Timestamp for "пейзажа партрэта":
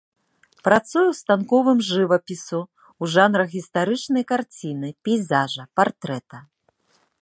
5.09-6.37